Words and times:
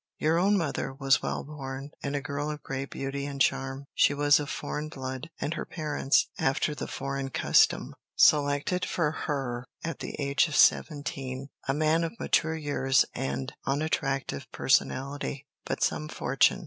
Your 0.17 0.39
own 0.39 0.57
mother 0.57 0.95
was 0.95 1.21
well 1.21 1.43
born, 1.43 1.91
and 2.01 2.15
a 2.15 2.21
girl 2.23 2.49
of 2.49 2.63
great 2.63 2.89
beauty 2.89 3.27
and 3.27 3.39
charm. 3.39 3.85
She 3.93 4.15
was 4.15 4.39
of 4.39 4.49
foreign 4.49 4.89
blood, 4.89 5.29
and 5.39 5.53
her 5.53 5.63
parents, 5.63 6.27
after 6.39 6.73
the 6.73 6.87
foreign 6.87 7.29
custom, 7.29 7.93
selected 8.15 8.83
for 8.83 9.11
her, 9.11 9.63
at 9.83 9.99
the 9.99 10.15
age 10.19 10.47
of 10.47 10.55
seventeen, 10.55 11.49
a 11.67 11.75
man 11.75 12.03
of 12.03 12.19
mature 12.19 12.55
years 12.55 13.05
and 13.13 13.53
unattractive 13.67 14.51
personality, 14.51 15.45
but 15.65 15.83
some 15.83 16.07
fortune. 16.07 16.59